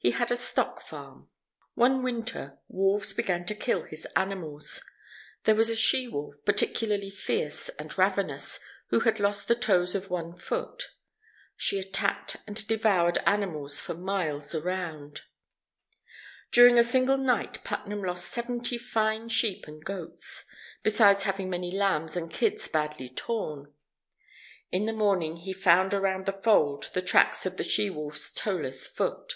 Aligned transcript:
He 0.00 0.12
had 0.12 0.30
a 0.30 0.36
stock 0.36 0.80
farm. 0.80 1.28
One 1.74 2.04
winter, 2.04 2.60
wolves 2.68 3.12
began 3.12 3.44
to 3.46 3.54
kill 3.56 3.82
his 3.82 4.06
animals. 4.14 4.80
There 5.42 5.56
was 5.56 5.70
a 5.70 5.74
she 5.76 6.06
wolf, 6.06 6.36
particularly 6.44 7.10
fierce 7.10 7.68
and 7.80 7.98
ravenous, 7.98 8.60
who 8.90 9.00
had 9.00 9.18
lost 9.18 9.48
the 9.48 9.56
toes 9.56 9.96
of 9.96 10.08
one 10.08 10.36
foot. 10.36 10.92
She 11.56 11.80
attacked 11.80 12.36
and 12.46 12.64
devoured 12.68 13.18
animals 13.26 13.80
for 13.80 13.92
miles 13.94 14.54
around. 14.54 15.22
During 16.52 16.78
a 16.78 16.84
single 16.84 17.18
night 17.18 17.64
Putnam 17.64 18.02
lost 18.04 18.30
seventy 18.30 18.78
fine 18.78 19.28
sheep 19.28 19.66
and 19.66 19.84
goats, 19.84 20.44
besides 20.84 21.24
having 21.24 21.50
many 21.50 21.72
lambs 21.72 22.16
and 22.16 22.30
kids 22.32 22.68
badly 22.68 23.08
torn. 23.08 23.74
In 24.70 24.84
the 24.84 24.92
morning 24.92 25.38
he 25.38 25.52
found 25.52 25.92
around 25.92 26.24
the 26.26 26.32
fold 26.40 26.88
the 26.94 27.02
tracks 27.02 27.44
of 27.46 27.56
the 27.56 27.64
she 27.64 27.90
wolf's 27.90 28.30
toeless 28.32 28.86
foot. 28.86 29.34